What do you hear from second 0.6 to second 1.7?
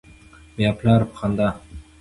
پلار په خندا